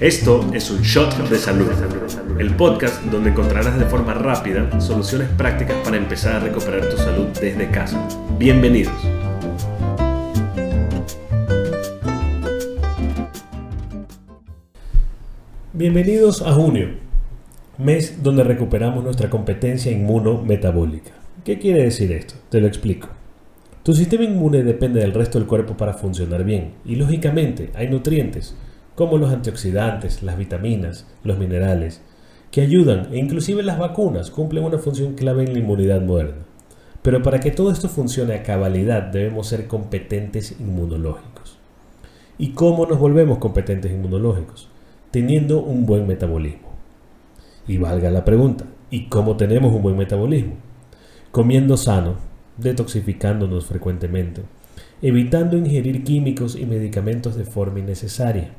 [0.00, 1.68] Esto es un shot de salud,
[2.38, 7.26] el podcast donde encontrarás de forma rápida soluciones prácticas para empezar a recuperar tu salud
[7.38, 8.08] desde casa.
[8.38, 8.94] Bienvenidos.
[15.74, 16.88] Bienvenidos a junio,
[17.76, 21.10] mes donde recuperamos nuestra competencia inmunometabólica.
[21.44, 22.36] ¿Qué quiere decir esto?
[22.48, 23.10] Te lo explico.
[23.82, 28.56] Tu sistema inmune depende del resto del cuerpo para funcionar bien y lógicamente hay nutrientes
[28.94, 32.02] como los antioxidantes, las vitaminas, los minerales,
[32.50, 36.44] que ayudan e inclusive las vacunas cumplen una función clave en la inmunidad moderna.
[37.02, 41.58] Pero para que todo esto funcione a cabalidad debemos ser competentes inmunológicos.
[42.38, 44.68] ¿Y cómo nos volvemos competentes inmunológicos?
[45.10, 46.70] Teniendo un buen metabolismo.
[47.66, 50.54] Y valga la pregunta, ¿y cómo tenemos un buen metabolismo?
[51.30, 52.16] Comiendo sano,
[52.56, 54.42] detoxificándonos frecuentemente,
[55.02, 58.50] evitando ingerir químicos y medicamentos de forma innecesaria,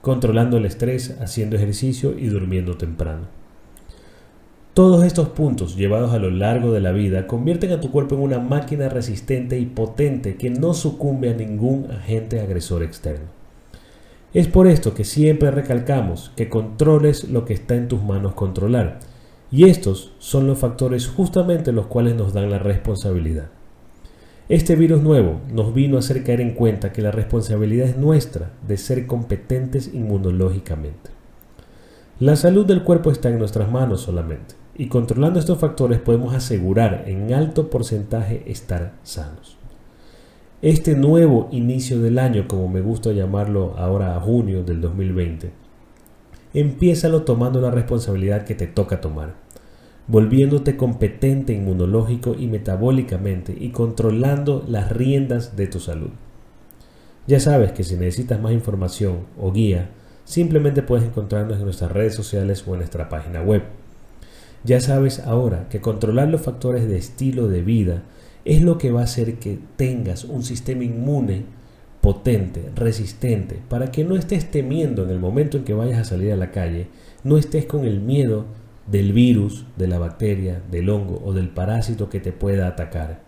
[0.00, 3.26] controlando el estrés, haciendo ejercicio y durmiendo temprano.
[4.72, 8.22] Todos estos puntos llevados a lo largo de la vida convierten a tu cuerpo en
[8.22, 13.26] una máquina resistente y potente que no sucumbe a ningún agente agresor externo.
[14.32, 19.00] Es por esto que siempre recalcamos que controles lo que está en tus manos controlar,
[19.50, 23.48] y estos son los factores justamente los cuales nos dan la responsabilidad.
[24.50, 28.50] Este virus nuevo nos vino a hacer caer en cuenta que la responsabilidad es nuestra
[28.66, 31.10] de ser competentes inmunológicamente.
[32.18, 37.04] La salud del cuerpo está en nuestras manos solamente, y controlando estos factores podemos asegurar
[37.06, 39.56] en alto porcentaje estar sanos.
[40.62, 45.52] Este nuevo inicio del año, como me gusta llamarlo ahora a junio del 2020,
[46.54, 49.34] empiézalo tomando la responsabilidad que te toca tomar
[50.10, 56.10] volviéndote competente inmunológico y metabólicamente y controlando las riendas de tu salud.
[57.28, 59.90] Ya sabes que si necesitas más información o guía,
[60.24, 63.62] simplemente puedes encontrarnos en nuestras redes sociales o en nuestra página web.
[64.64, 68.02] Ya sabes ahora que controlar los factores de estilo de vida
[68.44, 71.44] es lo que va a hacer que tengas un sistema inmune
[72.00, 76.32] potente, resistente, para que no estés temiendo en el momento en que vayas a salir
[76.32, 76.88] a la calle,
[77.22, 78.46] no estés con el miedo
[78.90, 83.20] del virus, de la bacteria, del hongo o del parásito que te pueda atacar.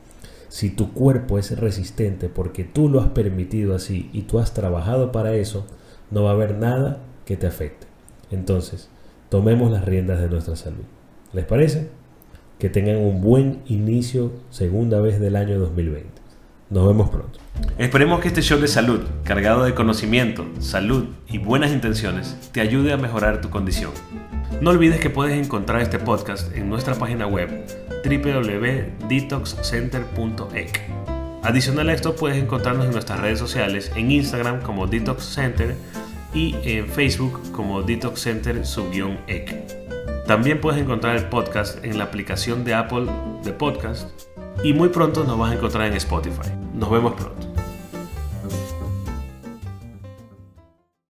[0.49, 5.13] Si tu cuerpo es resistente porque tú lo has permitido así y tú has trabajado
[5.13, 5.67] para eso,
[6.11, 7.87] no va a haber nada que te afecte.
[8.31, 8.91] Entonces,
[9.29, 10.85] tomemos las riendas de nuestra salud.
[11.33, 11.89] ¿Les parece?
[12.59, 16.11] Que tengan un buen inicio segunda vez del año 2020.
[16.71, 17.39] Nos vemos pronto.
[17.79, 22.93] Esperemos que este show de salud, cargado de conocimiento, salud y buenas intenciones, te ayude
[22.93, 23.93] a mejorar tu condición.
[24.61, 27.67] No olvides que puedes encontrar este podcast en nuestra página web
[28.05, 30.81] www.detoxcenter.ec.
[31.43, 35.75] Adicional a esto, puedes encontrarnos en nuestras redes sociales, en Instagram como Detox Center
[36.33, 38.63] y en Facebook como Detox Center
[39.27, 40.25] ec.
[40.27, 43.07] También puedes encontrar el podcast en la aplicación de Apple
[43.43, 44.09] de Podcast
[44.63, 46.53] y muy pronto nos vas a encontrar en Spotify.
[46.75, 47.52] Nos vemos pronto.